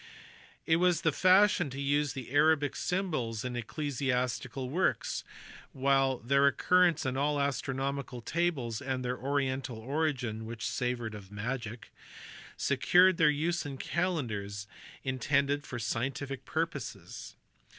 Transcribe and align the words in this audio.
It 0.65 0.77
was 0.77 1.01
the 1.01 1.11
fashion 1.11 1.69
to 1.69 1.79
use 1.79 2.13
the 2.13 2.31
Arabic 2.31 2.75
symbols 2.75 3.45
in 3.45 3.55
ecclesiastical 3.55 4.67
works; 4.67 5.23
while 5.73 6.17
their 6.17 6.47
occurrence 6.47 7.05
in 7.05 7.17
all 7.17 7.39
astronomical 7.39 8.19
tables 8.19 8.81
and 8.81 9.05
their 9.05 9.15
oriental 9.15 9.77
origin 9.77 10.47
(which 10.47 10.65
savoured 10.65 11.13
of 11.13 11.31
magic) 11.31 11.93
secured 12.57 13.17
their 13.17 13.29
use 13.29 13.63
in 13.63 13.77
calendars 13.77 14.65
intended 15.03 15.67
for 15.67 15.77
scientific 15.77 16.45
purposes. 16.45 17.35